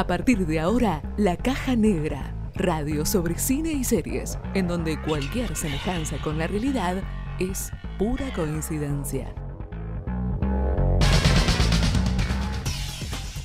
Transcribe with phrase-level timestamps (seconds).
[0.00, 5.54] A partir de ahora, La Caja Negra, radio sobre cine y series, en donde cualquier
[5.54, 7.02] semejanza con la realidad
[7.38, 9.34] es pura coincidencia.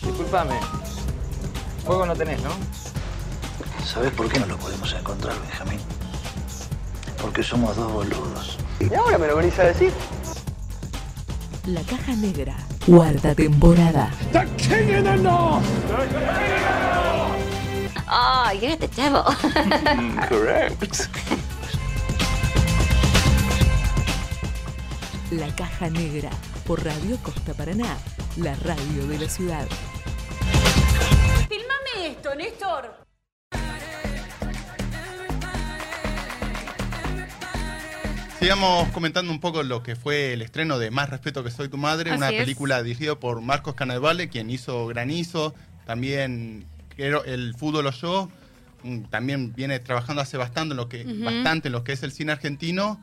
[0.01, 0.55] Disculpame.
[1.83, 2.51] Fuego no tenés, ¿no?
[3.85, 5.79] ¿Sabes por qué no lo podemos encontrar, Benjamín?
[7.21, 8.57] Porque somos dos boludos.
[8.79, 9.91] ¿Y ahora me lo venís a decir?
[11.65, 12.55] La Caja Negra,
[12.85, 14.11] cuarta temporada.
[18.07, 19.23] Oh, you're the devil.
[20.29, 21.09] Correct.
[25.31, 26.29] La Caja Negra,
[26.65, 27.97] por Radio Costa Paraná,
[28.37, 29.67] la radio de la ciudad.
[31.49, 33.04] Filmame esto, Néstor.
[38.45, 41.77] Sigamos comentando un poco lo que fue el estreno de Más Respeto que Soy Tu
[41.77, 42.39] Madre, Así una es.
[42.39, 45.55] película dirigida por Marcos Canavale, quien hizo Granizo,
[45.87, 48.29] también el Fútbol o Yo,
[48.83, 52.11] mm, también viene trabajando hace bastante en lo que, bastante en lo que es el
[52.11, 53.01] cine argentino.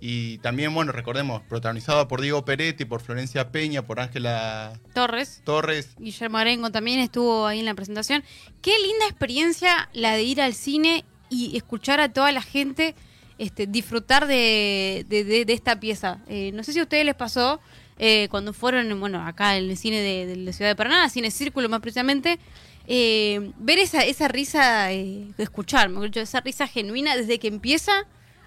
[0.00, 5.42] Y también, bueno, recordemos, protagonizado por Diego Peretti, por Florencia Peña, por Ángela Torres.
[5.44, 5.96] Torres.
[5.98, 8.24] Guillermo Arengo también estuvo ahí en la presentación.
[8.62, 12.94] Qué linda experiencia la de ir al cine y escuchar a toda la gente
[13.38, 16.18] este, disfrutar de, de- de- de esta pieza.
[16.28, 17.60] Eh, no sé si a ustedes les pasó
[17.98, 21.68] eh, cuando fueron, bueno, acá en el cine de, la ciudad de Paraná, Cine Círculo
[21.68, 22.38] más precisamente,
[22.86, 27.92] eh, ver esa, esa risa, eh, escuchar, mejor dicho, esa risa genuina desde que empieza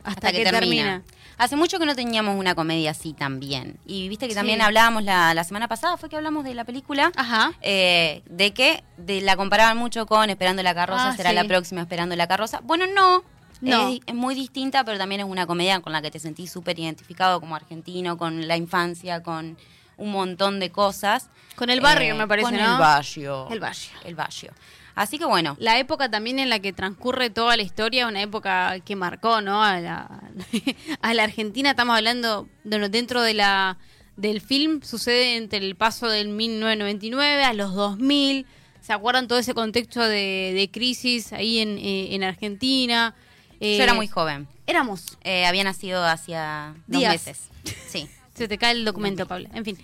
[0.04, 1.04] hasta, hasta que, termina.
[1.38, 3.78] Hace mucho que no teníamos una comedia así también.
[3.86, 7.12] Y viste que también hablábamos la, la semana pasada, fue que hablamos de la película,
[7.16, 7.54] Ajá.
[7.62, 11.36] eh, de que de, la comparaban mucho con Esperando la carroza, Ah, será sí.
[11.36, 12.60] la próxima Esperando la carroza.
[12.64, 13.24] Bueno, no.
[13.62, 13.90] No.
[13.90, 16.80] Es, es muy distinta, pero también es una comedia con la que te sentís súper
[16.80, 19.58] identificado como argentino, con la infancia, con
[19.98, 21.30] un montón de cosas.
[21.56, 22.74] Con el barrio, me parece, Con ¿no?
[22.74, 23.48] el barrio.
[23.52, 23.92] El barrio.
[24.04, 24.52] El barrio.
[24.96, 28.80] Así que bueno, La época también en la que transcurre toda la historia, una época
[28.82, 29.64] que marcó, ¿no?
[29.64, 30.22] A la,
[31.02, 33.78] a la Argentina, estamos hablando, bueno, dentro de la
[34.18, 38.46] del film, sucede entre el paso del 1999 a los 2000.
[38.82, 43.16] ¿Se acuerdan todo ese contexto de, de crisis ahí en, eh, en Argentina?
[43.62, 44.48] Eh, yo era muy joven.
[44.68, 45.18] Éramos.
[45.24, 47.40] Eh, había nacido hacía dos meses.
[47.88, 48.10] Sí.
[48.36, 49.50] Se te cae el documento, Paula.
[49.54, 49.78] En fin.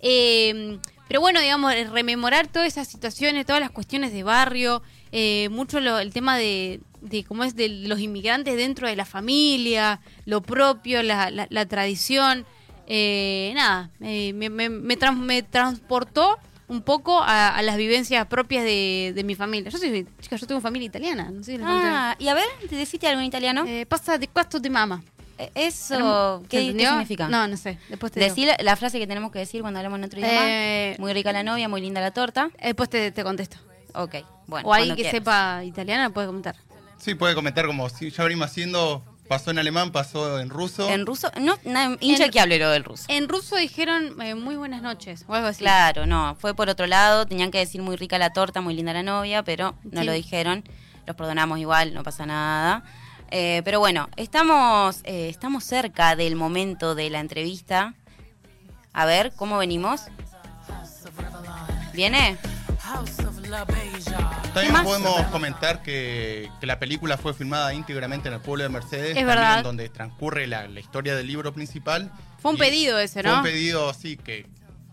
[0.00, 4.82] Eh, pero bueno, digamos, eh, rememorar todas esas situaciones, todas las cuestiones de barrio,
[5.12, 9.04] eh, mucho lo- el tema de, de cómo es de los inmigrantes dentro de la
[9.04, 12.46] familia, lo propio, la, la- la tradición.
[12.86, 16.38] Eh, nada, eh, me, me- me trans- me transportó
[16.70, 19.70] un poco a, a las vivencias propias de, de mi familia.
[19.70, 21.86] Yo soy, chica, yo tengo familia italiana, no sé si les conté.
[21.86, 23.64] Ah, y a ver, ¿te deciste algo en italiano?
[23.66, 25.02] Eh, pasa de cuasto de mama.
[25.36, 27.26] Eh, Eso, ¿Se ¿qué, qué significa?
[27.28, 27.78] No, no sé.
[27.88, 28.30] Después te digo.
[28.30, 30.40] Decí la, la frase que tenemos que decir cuando hablamos en otro idioma.
[30.44, 32.50] Eh, muy rica la novia, muy linda la torta.
[32.62, 33.56] Después te, te contesto.
[33.94, 34.16] Ok,
[34.46, 34.68] bueno.
[34.68, 35.18] o alguien que quieras.
[35.18, 36.54] sepa italiana puede comentar.
[36.98, 40.90] Sí, puede comentar como si ya venimos haciendo, pasó en alemán, pasó en ruso.
[40.90, 43.04] En ruso, no, na- hincha En- que hable lo del ruso.
[43.06, 45.60] En ruso dijeron eh, muy buenas noches o algo así.
[45.60, 48.92] Claro, no, fue por otro lado, tenían que decir muy rica la torta, muy linda
[48.92, 50.06] la novia, pero no Sí.
[50.06, 50.64] lo dijeron,
[51.06, 52.82] los perdonamos igual, no pasa nada.
[53.30, 57.94] Eh, pero bueno, estamos, eh, estamos cerca del momento de la entrevista.
[58.92, 60.00] A ver, ¿cómo venimos?
[61.94, 62.36] ¿Viene?
[64.54, 64.84] También más?
[64.84, 69.26] podemos comentar que, que la película fue filmada íntegramente en el pueblo de Mercedes, Es
[69.26, 69.62] verdad.
[69.62, 72.10] donde transcurre la, la historia del libro principal.
[72.38, 73.38] Fue un pedido ese, Fue ¿no?
[73.38, 74.46] un pedido, sí, que,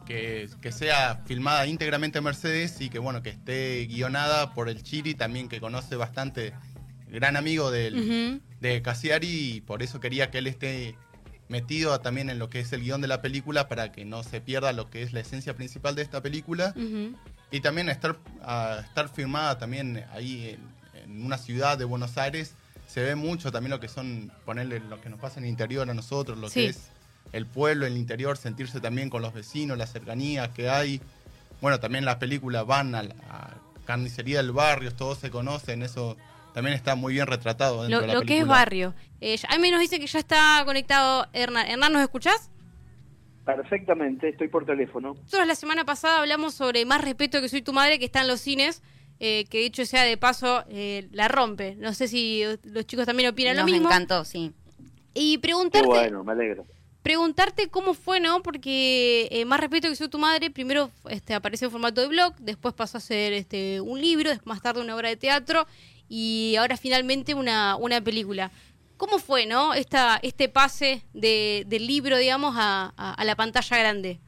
[0.06, 4.84] que, que sea filmada íntegramente en Mercedes y que, bueno, que esté guionada por el
[4.84, 6.54] Chiri, también que conoce bastante,
[7.08, 7.98] gran amigo del,
[8.38, 8.42] Ujú.
[8.60, 10.96] de Cassiari, y por eso quería que él esté
[11.50, 14.42] metido también en lo que es el guion de la película para que no se
[14.42, 16.74] pierda lo que es la esencia principal de esta película.
[16.76, 17.16] Ujú.
[17.52, 20.58] Y también estar, a estar firmada también ahí
[20.96, 22.54] en, en una ciudad de Buenos Aires,
[22.88, 25.90] se ve mucho también lo que son, ponerle lo que nos pasa en el interior
[25.90, 26.62] a nosotros, lo Sí.
[26.62, 26.80] que es
[27.34, 31.02] el pueblo, el interior, sentirse también con los vecinos, la cercanía que hay.
[31.62, 33.50] Bueno, también las películas van a la a
[33.86, 36.18] carnicería del barrio, todos se conocen, eso
[36.54, 38.94] también está muy bien retratado dentro Lo, de la lo que es barrio.
[39.22, 41.68] Eh, ya- Jaime nos dice que ya está conectado Hernán.
[41.68, 42.50] Hernán, ¿nos escuchás?
[43.48, 45.14] Perfectamente, estoy por teléfono.
[45.24, 48.28] Nosotros la semana pasada hablamos sobre Más respeto que soy tu madre, que está en
[48.28, 48.84] los cines,
[49.22, 51.76] eh, que dicho sea de paso, eh, la rompe.
[51.76, 53.88] No sé si los chicos también opinan Nos lo mismo.
[53.88, 54.52] encantó, sí.
[55.14, 56.66] Y Qué preguntarte, bueno, me alegro.
[57.02, 58.44] preguntarte cómo fue, ¿no?
[58.44, 62.36] Porque eh, Más respeto que soy tu madre, primero este, apareció en formato de blog,
[62.40, 65.66] después pasó a ser este, un libro, después más tarde una obra de teatro
[66.10, 68.52] y ahora finalmente una, una película.
[68.98, 69.74] ¿Cómo fue, no?
[69.74, 74.20] Esta, este pase de, del libro, digamos, a, a- a la pantalla grande.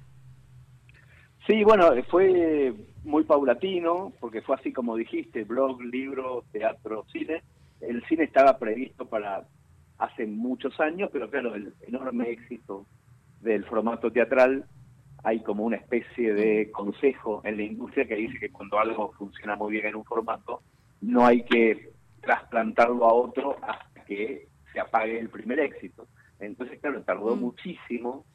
[1.47, 2.73] Sí, bueno, fue
[3.03, 7.41] muy paulatino, porque fue así como dijiste, blog, libro, teatro, cine.
[7.81, 9.47] El cine estaba previsto para
[9.97, 12.85] hace muchos años, pero claro, el enorme éxito
[13.41, 14.65] del formato teatral,
[15.23, 19.55] hay como una especie de consejo en la industria que dice que cuando algo funciona
[19.55, 20.61] muy bien en un formato,
[21.01, 21.89] no hay que
[22.21, 26.07] trasplantarlo a otro hasta que se apague el primer éxito.
[26.39, 27.39] Entonces, claro, tardó Mm.
[27.39, 28.25] muchísimo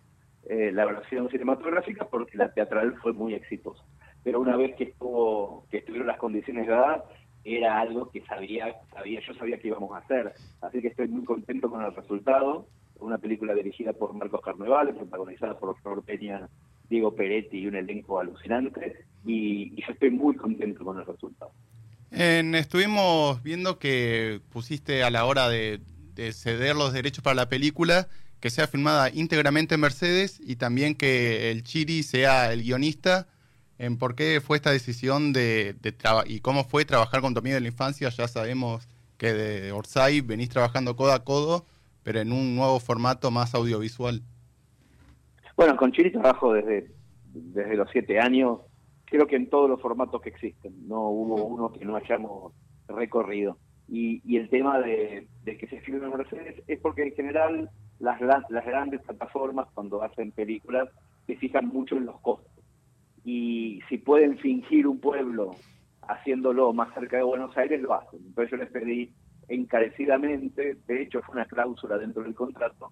[0.46, 3.82] eh, la versión cinematográfica porque la teatral fue muy exitosa.
[4.22, 7.02] Pero una vez que estuvo, que estuvieron las condiciones dadas,
[7.44, 10.34] era algo que sabía, sabía, yo sabía que íbamos a hacer.
[10.60, 12.66] Así que estoy muy contento con el resultado.
[13.00, 16.48] Una película dirigida por Marcos Carnevales, protagonizada por Flor Peña,
[16.90, 19.04] Diego Peretti y un elenco alucinante.
[19.26, 21.52] Y, y yo estoy muy contento con el resultado.
[22.10, 25.81] En- estuvimos viendo que pusiste a la hora de,
[26.14, 28.08] de ceder los derechos para la película
[28.40, 33.26] que sea filmada íntegramente en Mercedes y también que el Chiri sea el guionista.
[33.78, 35.94] En ¿Por qué fue esta decisión de, de
[36.26, 38.08] y cómo fue trabajar con tu amigo de la infancia?
[38.11, 41.64] Ya sabemos que de Orsay venís trabajando codo a codo,
[42.02, 44.22] pero en un nuevo formato más audiovisual.
[45.56, 46.90] Bueno, con Chiri trabajo desde,
[47.32, 48.58] desde los siete años,
[49.06, 52.52] creo que en todos los formatos que existen, no hubo uno que no hayamos
[52.88, 53.56] recorrido.
[53.88, 57.70] Y, y el tema de, de que se filme en Mercedes es porque en general
[57.98, 60.88] las, las grandes plataformas cuando hacen películas
[61.26, 62.52] se fijan mucho en los costos.
[63.25, 65.56] Y si pueden fingir un pueblo
[66.02, 68.20] haciéndolo más cerca de Buenos Aires, lo hacen.
[68.26, 69.10] Entonces yo les pedí
[69.48, 72.90] encarecidamente, de hecho fue una cláusula dentro del contrato,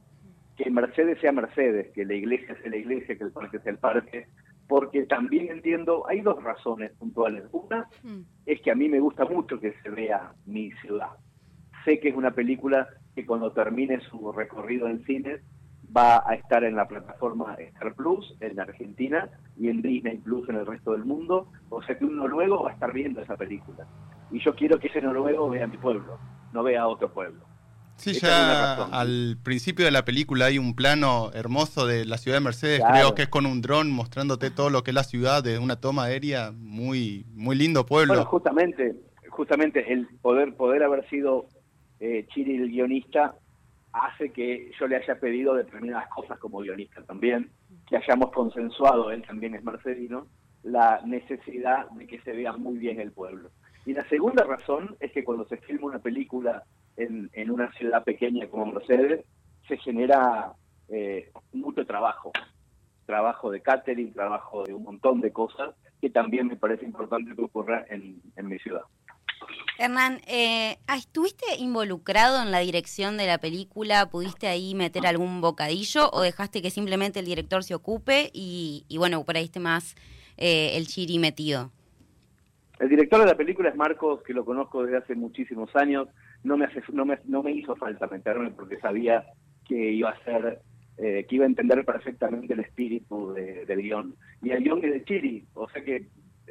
[0.56, 3.78] que Mercedes sea Mercedes, que la iglesia sea la iglesia, que el parque sea el
[3.78, 4.26] parque,
[4.68, 7.44] porque también entiendo, hay dos razones puntuales.
[7.52, 7.88] Una
[8.46, 11.10] es que a mí me gusta mucho que se vea mi ciudad.
[11.84, 15.42] Sé que es una película que cuando termine su recorrido en cines
[15.94, 19.28] va a estar en la plataforma Star Plus en Argentina
[19.58, 21.48] y en Disney Plus en el resto del mundo.
[21.68, 23.86] O sea que un noruego va a estar viendo esa película.
[24.30, 26.18] Y yo quiero que ese noruego vea mi pueblo,
[26.52, 27.51] no vea otro pueblo.
[27.96, 28.90] Sí, ya razón.
[28.92, 32.94] al principio de la película hay un plano hermoso de la ciudad de Mercedes, Claro.
[32.94, 35.76] creo que es con un dron mostrándote todo lo que es la ciudad de una
[35.76, 38.14] toma aérea, muy muy lindo pueblo.
[38.14, 38.96] Bueno, justamente,
[39.28, 41.46] justamente el poder poder haber sido
[42.00, 43.34] eh, Chiri el guionista
[43.92, 47.50] hace que yo le haya pedido determinadas cosas como guionista también,
[47.88, 50.26] que hayamos consensuado, él también es mercedino,
[50.62, 53.50] la necesidad de que se vea muy bien el pueblo.
[53.84, 56.64] Y la segunda razón es que cuando se filma una película
[56.96, 59.24] en, en una ciudad pequeña como Mercedes,
[59.66, 60.52] se genera
[60.88, 62.32] eh, mucho trabajo,
[63.06, 67.42] trabajo de catering, trabajo de un montón de cosas que también me parece importante que
[67.42, 68.82] ocurra en, en mi ciudad.
[69.78, 74.08] Hernán, eh, ¿estuviste involucrado en la dirección de la película?
[74.10, 78.98] ¿Pudiste ahí meter algún bocadillo o dejaste que simplemente el director se ocupe y, y
[78.98, 79.96] bueno, por ahí esté más
[80.36, 81.72] eh, el chiri metido?
[82.82, 86.08] El director de la película es Marcos, que lo conozco desde hace muchísimos años.
[86.42, 89.24] No me, hace, no me, no me hizo falta meterme porque sabía
[89.64, 90.60] que iba a ser,
[90.96, 94.16] eh, que iba a entender perfectamente el espíritu de- del guion.
[94.42, 96.08] Y el guion es de Chiri, o sea que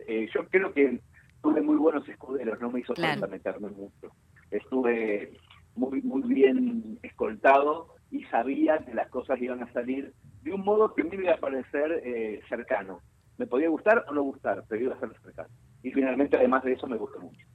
[0.07, 1.01] eh, yo creo que
[1.42, 3.19] tuve muy buenos escuderos, no me hizo Claro.
[3.19, 4.13] falta meterme mucho.
[4.50, 5.34] Estuve
[5.75, 10.13] muy, muy bien escoltado y sabía que las cosas iban a salir
[10.44, 13.01] de un modo que me iba a parecer eh, cercano.
[13.38, 15.50] Me podía gustar o no gustar, pero iba a ser cercano.
[15.83, 17.45] Y finalmente, además de eso, me gustó mucho.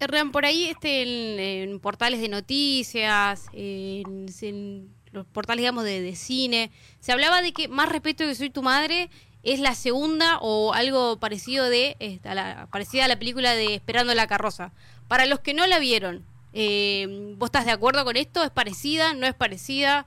[0.00, 1.38] Hernán, por ahí este, en,
[1.70, 6.70] en portales de noticias, en, en los portales, digamos, de, de cine,
[7.00, 9.08] se hablaba de que Más respeto que soy tu madre
[9.42, 14.14] es la segunda o algo parecido de esta, la, parecida a la película de Esperando
[14.14, 14.72] la carroza.
[15.06, 16.24] Para los que no la vieron,
[16.54, 18.42] eh, ¿vos estás de acuerdo con esto?
[18.42, 19.12] ¿Es parecida?
[19.14, 20.06] ¿No es parecida?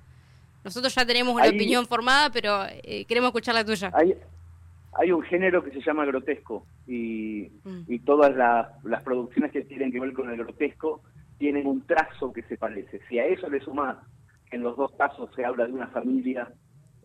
[0.63, 3.91] Nosotros ya tenemos una Ahí- opinión formada, pero eh, queremos escuchar la tuya.
[4.94, 7.84] Hay un género que se llama grotesco y, Mm.
[7.88, 11.01] y todas la- las producciones que tienen que ver con el grotesco
[11.38, 13.00] tienen un trazo que se parece.
[13.08, 13.98] Si a eso le sumás
[14.50, 16.51] que en los dos casos se habla de una familia,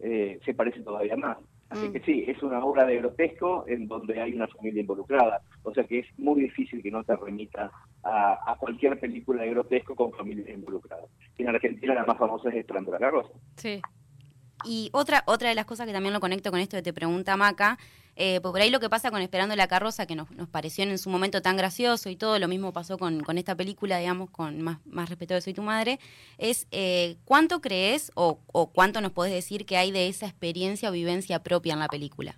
[0.00, 1.36] eh, se parece todavía más.
[1.68, 1.92] Así Mm.
[1.92, 5.40] que sí, es una obra de grotesco en donde hay una familia involucrada.
[5.62, 7.70] O sea que es muy difícil que no te remita
[8.04, 11.06] a, a cualquier película de grotesco con familias involucradas.
[11.38, 13.30] Y en Argentina la más famosa es Esperando la carroza.
[13.56, 13.80] Sí.
[14.64, 17.36] Y otra, otra de las cosas que también lo conecto con esto que te pregunta
[17.36, 17.78] Maca,
[18.14, 20.84] eh, pues por ahí lo que pasa con Esperando la carroza, que nos, nos pareció
[20.84, 24.30] en su momento tan gracioso y todo, lo mismo pasó con, con esta película, digamos,
[24.30, 25.98] con Más, más respeto de Soy tu madre,
[26.36, 30.90] es eh, cuánto crees o, o cuánto nos podés decir que hay de esa experiencia
[30.90, 32.36] o vivencia propia en la película.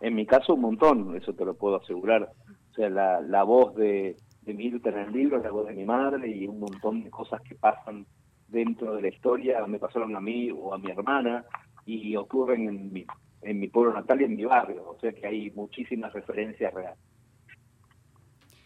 [0.00, 2.32] En mi caso, un montón, eso te lo puedo asegurar.
[2.72, 5.84] O sea, la, la voz de, de Mirta en el libro, la voz de mi
[5.84, 8.06] madre y un montón de cosas que pasan
[8.52, 11.44] dentro de la historia me pasaron a mí o a mi hermana
[11.84, 13.04] y ocurren en mi,
[13.40, 16.98] en mi pueblo natal y en mi barrio, o sea que hay muchísimas referencias reales.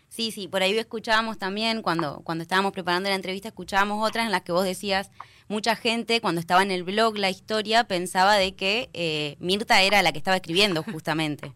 [0.09, 4.33] Sí, sí, por ahí escuchábamos también, cuando, cuando estábamos preparando la entrevista, escuchábamos otras en
[4.33, 5.11] las que vos decías,
[5.49, 10.02] mucha gente cuando estaba en el blog la historia pensaba de que eh, Mirta era
[10.02, 11.52] la que estaba escribiendo justamente.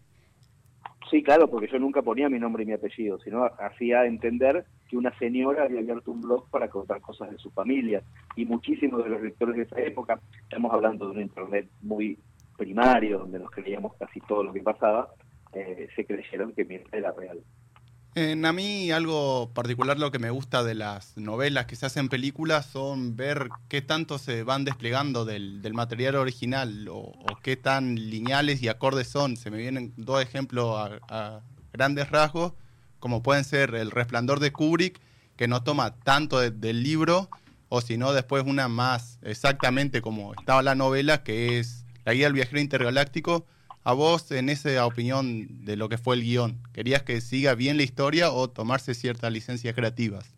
[1.11, 4.97] Sí, claro, porque yo nunca ponía mi nombre y mi apellido, sino hacía entender que
[4.97, 8.03] una señora había abierto un blog para contar cosas de su familia.
[8.37, 12.17] Y muchísimos de los lectores de esa época, estamos hablando de un internet muy
[12.57, 15.09] primario, donde nos creíamos casi todo lo que pasaba,
[15.53, 17.41] eh, se creyeron que Mirta era real.
[18.17, 22.67] A mí algo particular lo que me gusta de las novelas que se hacen películas
[22.67, 27.13] son ver qué tanto se van desplegando del, material original o,
[27.45, 29.37] qué tan lineales y acordes son.
[29.37, 30.77] Se me vienen dos ejemplos
[31.09, 31.41] a,
[31.73, 32.55] grandes rasgos,
[32.99, 35.01] como pueden ser El Resplandor de Kubrick,
[35.37, 37.31] que no toma tanto del libro,
[37.69, 42.27] o si no después una más exactamente como estaba la novela, que es La Guía
[42.27, 43.47] del Viajero Intergaláctico,
[43.83, 47.77] a vos, en esa opinión de lo que fue el guion, ¿querías que siga bien
[47.77, 50.35] la historia o tomarse ciertas licencias creativas?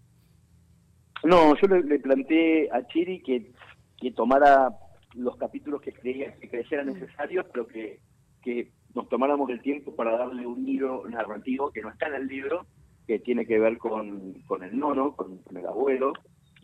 [1.25, 3.52] No, yo le, planteé a Chiri que,
[4.00, 4.70] que, tomara
[5.14, 8.00] los capítulos que creía que creyera necesarios, pero que,
[8.42, 12.26] que nos tomáramos el tiempo para darle un hilo narrativo que no está en el
[12.26, 12.66] libro,
[13.06, 16.12] que tiene que ver con, con el nono, con, el abuelo,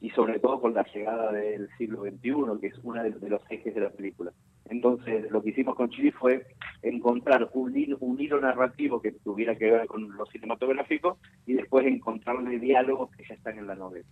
[0.00, 3.74] y sobre todo con la llegada del siglo XXI, que es uno de los ejes
[3.74, 4.32] de la película.
[4.70, 6.46] Entonces, lo que hicimos con Chile fue
[6.82, 12.58] encontrar un, un hilo narrativo que tuviera que ver con lo cinematográfico y después encontrarle
[12.58, 14.06] diálogos que ya están en la novela.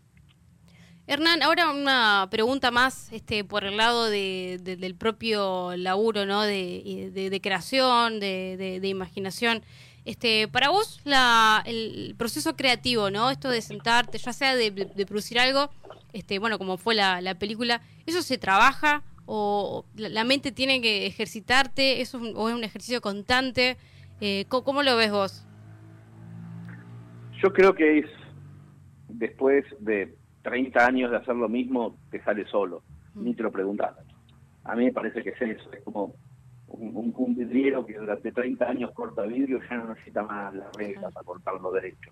[1.08, 6.42] Hernán, ahora una pregunta más este, por el lado de, del propio laburo, ¿no?
[6.42, 9.62] De, creación, de, imaginación.
[10.04, 13.30] Este, para vos, la, el proceso creativo, ¿no?
[13.30, 14.72] Esto de sentarte, ya sea de,
[15.06, 15.70] producir algo,
[16.12, 21.06] este, bueno, como fue la, la película, ¿eso se trabaja o la mente tiene que
[21.06, 23.76] ejercitarte, eso o es un ejercicio constante.
[24.21, 25.47] Eh, ¿cómo, lo ves vos?
[27.42, 28.06] Yo creo que es
[29.09, 32.83] después de 30 años de hacer lo mismo, te sale solo,
[33.14, 33.25] mm.
[33.25, 33.95] ni te lo preguntas.
[34.64, 36.14] A mí me parece que es eso, es como
[36.68, 41.12] un, un, vidriero que durante 30 años corta vidrio ya no necesita más las reglas
[41.12, 42.11] para cortarlo derecho.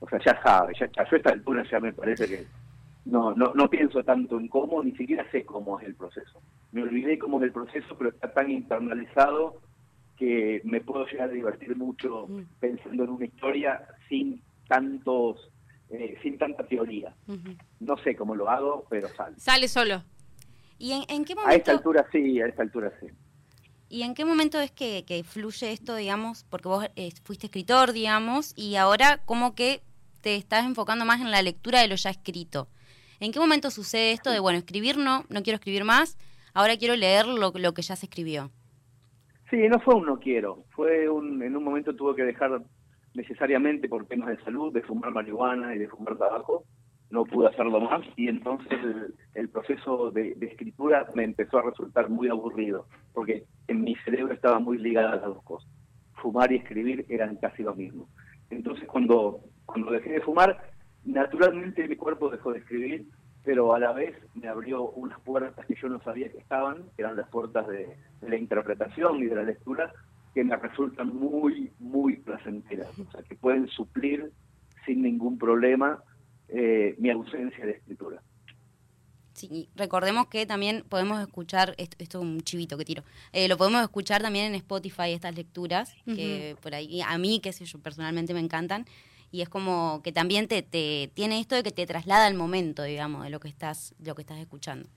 [0.00, 2.46] O sea, ya sabe, ya, ya a esta altura ya me parece que
[3.06, 6.42] no, no, no pienso tanto en cómo, ni siquiera sé cómo es el proceso.
[6.72, 9.60] Me olvidé cómo es el proceso, pero está tan internalizado
[10.16, 12.42] que me puedo llegar a divertir mucho mm.
[12.58, 15.50] pensando en una historia sin tantos,
[15.90, 17.14] eh, sin tanta teoría.
[17.78, 19.38] No sé cómo lo hago, pero sale.
[19.38, 20.02] Sale solo.
[20.78, 21.52] ¿Y en, qué momento?
[21.52, 23.06] A esta altura sí, a esta altura sí.
[23.88, 26.44] ¿Y en qué momento es que, fluye esto, digamos?
[26.50, 29.80] Porque vos eh, fuiste escritor, digamos, y ahora como que
[30.22, 32.68] te estás enfocando más en la lectura de lo ya escrito.
[33.20, 36.18] ¿En qué momento sucede esto de, bueno, escribir no, no quiero escribir más,
[36.54, 38.50] ahora quiero leer lo, lo que ya se escribió?
[39.50, 42.62] Sí, no fue un no quiero, fue un, en un momento tuve que dejar
[43.14, 46.64] necesariamente por temas de salud, de fumar marihuana y de fumar tabaco,
[47.10, 48.78] no pude hacerlo más y entonces
[49.34, 54.58] el, proceso de, escritura me empezó a resultar muy aburrido, porque en mi cerebro estaba
[54.58, 55.70] muy ligada a las dos cosas.
[56.14, 58.08] Fumar y escribir eran casi lo mismo.
[58.50, 60.58] Entonces cuando, cuando dejé de fumar,
[61.06, 63.06] Naturalmente mi cuerpo dejó de escribir,
[63.44, 67.02] pero a la vez me abrió unas puertas que yo no sabía que estaban, que
[67.02, 69.92] eran las puertas de, la interpretación y de la lectura,
[70.34, 74.32] que me resultan muy, muy placenteras, o sea, que pueden suplir
[74.84, 76.02] sin ningún problema
[76.48, 78.20] eh, mi ausencia de escritura.
[79.32, 83.80] Sí, recordemos que también podemos escuchar, esto, es un chivito que tiro, eh, lo podemos
[83.82, 88.34] escuchar también en Spotify, estas lecturas, que por ahí, a mí, que sé yo, personalmente
[88.34, 88.86] me encantan
[89.30, 92.82] y es como que también te, te tiene esto de que te traslada al momento,
[92.82, 94.88] digamos, de lo que estás, lo que estás escuchando.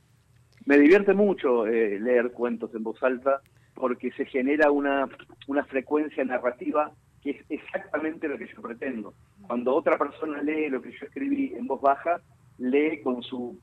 [0.65, 3.41] Me divierte mucho eh, leer cuentos en voz alta
[3.73, 5.07] porque se genera una,
[5.47, 9.13] una frecuencia narrativa que es exactamente lo que yo pretendo.
[9.47, 12.21] Cuando otra persona lee lo que yo escribí en voz baja,
[12.57, 13.59] lee con su,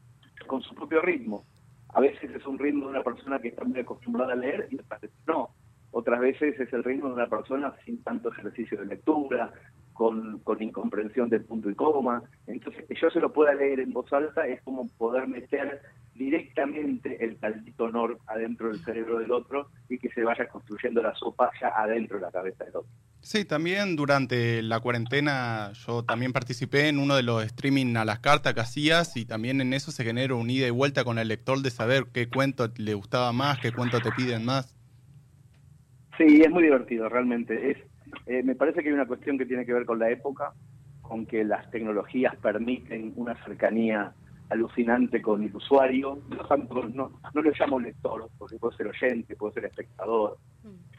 [0.47, 1.45] con su propio ritmo.
[1.91, 4.77] A veces es un ritmo de una persona que está muy acostumbrada a leer y
[4.77, 5.51] otras veces no.
[5.93, 9.53] Otras veces es el ritmo de una persona sin tanto ejercicio de lectura,
[9.97, 12.23] con, con incomprensión del punto y coma.
[12.47, 15.81] Entonces, que yo se lo pueda leer en voz alta es como poder meter
[16.15, 21.15] directamente el taldito honor adentro del cerebro del otro y que se vaya construyendo la
[21.15, 22.91] sopa ya adentro de la cabeza del otro.
[23.21, 28.21] Sí, también durante la cuarentena yo también participé en uno de los streaming a las
[28.21, 31.29] cartas que hacías y también en eso se genera un ida y vuelta con el
[31.29, 34.77] lector de saber qué cuento le gustaba más, qué cuento te piden más.
[36.17, 37.73] Sí, es muy divertido, realmente.
[37.73, 37.79] Es,
[38.27, 40.53] eh, me parece que hay una cuestión que tiene que ver con la época,
[41.03, 44.13] con que las tecnologías permiten una cercanía
[44.49, 46.21] alucinante con el usuario.
[46.29, 50.39] No, no, no lo llamo lector, porque puede ser oyente, puede ser espectador,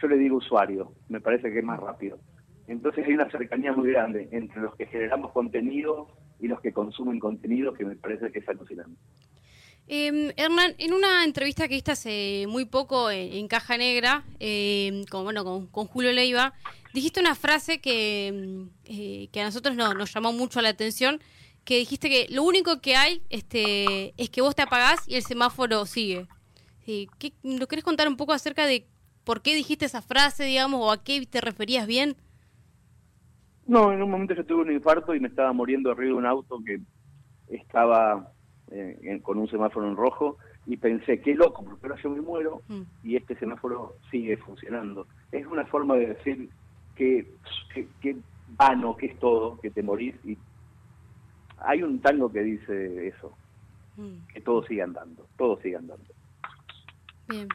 [0.01, 2.19] yo le digo usuario, me parece que es más rápido.
[2.67, 6.07] Entonces hay una cercanía muy grande entre los que generamos contenido
[6.39, 8.99] y los que consumen contenido que me parece que es alucinante.
[9.89, 15.05] Eh, Hernán, en una entrevista que diste hace muy poco en, en Caja Negra, eh,
[15.09, 16.53] con, bueno, con, Julio Leiva,
[16.93, 21.21] dijiste una frase que, eh, que a nosotros no, nos llamó mucho la atención,
[21.63, 25.23] que dijiste que lo único que hay este, es que vos te apagás y el
[25.23, 26.27] semáforo sigue.
[26.85, 28.87] ¿Qué, ¿Lo querés contar un poco acerca de
[29.23, 32.15] por qué dijiste esa frase, digamos, o a qué te referías bien?
[33.65, 36.25] No, en un momento yo tuve un infarto y me estaba muriendo arriba de un
[36.25, 36.79] auto que
[37.53, 38.33] estaba
[38.71, 42.61] eh, con un semáforo en rojo y pensé, qué loco, porque ahora yo me muero
[42.67, 42.81] mm.
[43.03, 45.07] y este semáforo sigue funcionando.
[45.31, 46.49] Es una forma de decir
[46.95, 47.27] que,
[48.01, 48.17] que,
[48.49, 50.15] vano, que es todo, que te morís.
[50.25, 50.37] y
[51.59, 53.33] Hay un tango que dice eso,
[53.95, 54.27] mm.
[54.33, 56.05] que todo sigue andando, todo sigue andando.
[57.27, 57.47] Bien.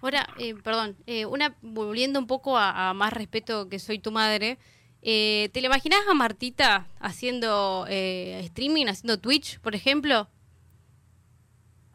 [0.00, 4.12] Ahora, eh, perdón, eh, una volviendo un poco a, a, más respeto que soy tu
[4.12, 4.58] madre,
[5.02, 10.28] eh, ¿te le imaginas a Martita haciendo eh, streaming, haciendo Twitch, por ejemplo?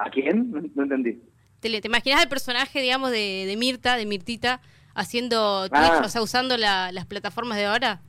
[0.03, 0.51] ¿A quién?
[0.75, 1.22] No, entendí.
[1.62, 4.60] ¿Te, ¿Te imaginas el personaje, digamos, de, de, Mirta, de Mirtita,
[4.93, 6.01] haciendo Twitch, ah.
[6.03, 8.01] o sea, usando la, las plataformas de ahora?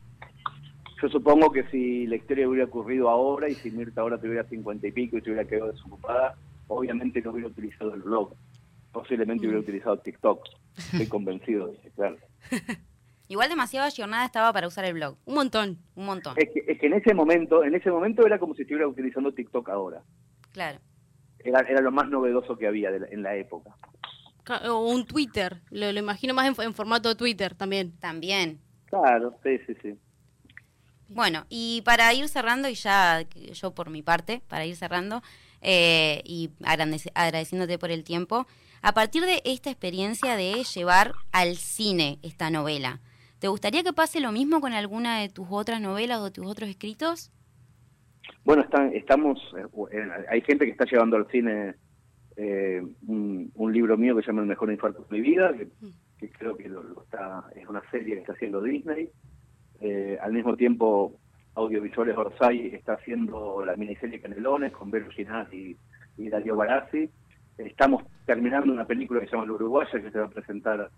[1.01, 4.89] Yo supongo que si la historia hubiera ocurrido ahora y si Mirta ahora tuviera cincuenta
[4.89, 6.35] y pico y se hubiera quedado desocupada,
[6.67, 8.35] obviamente no hubiera utilizado el blog.
[8.91, 9.65] Posiblemente hubiera mm.
[9.65, 10.41] utilizado TikTok.
[10.77, 12.17] Estoy convencido de eso, claro.
[13.29, 15.17] Igual demasiado jornada estaba para usar el blog.
[15.27, 15.79] Un montón.
[15.95, 16.35] Un montón.
[16.39, 19.33] Es que, es que en ese momento, en ese momento era como si estuviera utilizando
[19.33, 20.03] TikTok ahora.
[20.53, 20.81] Claro
[21.45, 23.77] era, era lo más novedoso que había de la, en la época.
[24.69, 27.93] O un Twitter, lo, lo imagino más en, en, formato de Twitter también.
[27.99, 28.61] También.
[28.87, 29.99] Claro, sí, sí, sí.
[31.09, 35.23] Bueno, y para ir cerrando, y ya yo por mi parte, para ir cerrando,
[35.61, 38.47] eh, y agradeciéndote por el tiempo,
[38.83, 43.01] a partir de esta experiencia de llevar al cine esta novela,
[43.39, 46.69] ¿te gustaría que pase lo mismo con alguna de tus otras novelas o tus otros
[46.69, 47.31] escritos?
[48.45, 49.41] Bueno, están, estamos,
[49.91, 51.75] eh, hay gente que está llevando al cine
[52.37, 55.69] eh, un, un, libro mío que se llama El mejor infarto de mi vida, que,
[56.19, 59.09] que creo que lo, lo, está, es una serie que está haciendo Disney.
[59.81, 61.19] Eh, al mismo tiempo,
[61.55, 65.77] Audiovisuales Orsay está haciendo la miniserie Canelones con Vero Ginás y,
[66.17, 67.09] y Darío Barazzi.
[67.59, 70.91] Estamos terminando una película que se llama El Uruguaya, que se va a presentar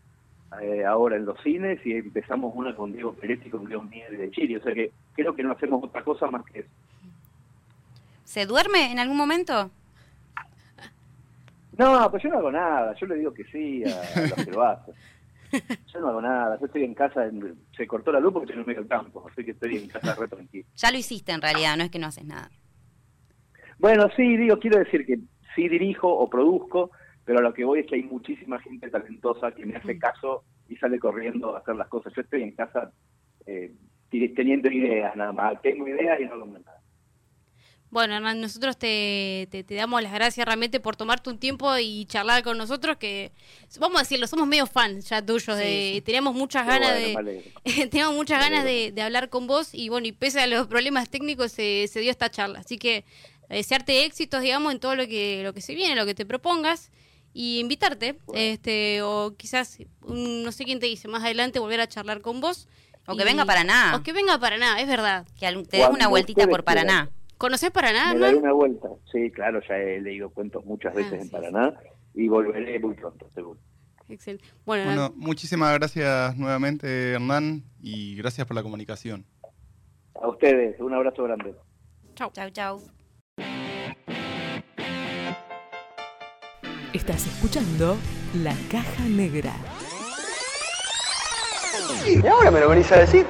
[0.62, 4.30] eh, ahora en los cines, y empezamos una con Diego Peretti, con León Mier de
[4.30, 4.56] Chile.
[4.56, 6.70] O sea que creo que no hacemos otra cosa más que eso.
[8.26, 9.70] ¿Se duerme en algún momento?
[11.78, 12.92] No, pues yo no hago nada.
[12.96, 14.94] Yo le digo que sí a, los que lo hacen.
[15.86, 16.58] Yo no hago nada.
[16.58, 17.24] Yo estoy en casa.
[17.24, 19.24] En, se cortó la luz porque estoy en medio del campo.
[19.30, 20.66] Así que estoy en casa re tranquilo.
[20.74, 22.50] Ya lo hiciste en realidad, no es que no haces nada.
[23.78, 25.20] Bueno, sí, digo, quiero decir que
[25.54, 26.90] sí dirijo o produzco,
[27.24, 30.74] pero lo que voy es que hay muchísima gente talentosa que me hace caso y
[30.76, 32.12] sale corriendo a hacer las cosas.
[32.16, 32.90] Yo estoy en casa
[33.46, 33.72] eh,
[34.10, 35.62] teniendo ideas nada más.
[35.62, 36.75] Tengo ideas y no hago nada.
[37.90, 42.04] Bueno, Hernán, nosotros te, te, te, damos las gracias realmente por tomarte un tiempo y
[42.06, 43.32] charlar con nosotros, que
[43.78, 46.00] vamos a decirlo, somos medio fans ya tuyos, sí, de, sí.
[46.02, 47.52] teníamos muchas ganas bueno, de
[47.90, 51.08] teníamos muchas ganas de, de, hablar con vos y bueno, y pese a los problemas
[51.08, 52.58] técnicos se, se dio esta charla.
[52.58, 53.04] Así que
[53.48, 56.90] desearte éxitos, digamos, en todo lo que, lo que se viene, lo que te propongas
[57.32, 58.40] y invitarte, bueno.
[58.40, 62.40] este, o quizás, un, no sé quién te dice, más adelante volver a charlar con
[62.40, 62.68] vos.
[63.06, 63.96] O y, que venga para nada.
[63.96, 65.26] O que venga para nada, es verdad.
[65.38, 67.10] Que te des una vueltita por Paraná.
[67.38, 68.14] ¿Conoces Paraná?
[68.14, 68.88] Me daré una vuelta.
[69.12, 71.74] Sí, claro, ya he leído cuentos muchas veces ah, sí, en Paraná
[72.14, 73.60] y volveré muy pronto, seguro.
[74.08, 74.44] Excelente.
[74.64, 79.26] Bueno, bueno, muchísimas gracias nuevamente, Hernán, y gracias por la comunicación.
[80.14, 81.54] A ustedes, un abrazo grande.
[82.14, 82.30] Chau.
[82.32, 82.80] Chau, chau.
[86.94, 87.98] Estás escuchando
[88.42, 89.52] La Caja Negra.
[92.06, 93.26] ¿Y ahora me lo venís a decir?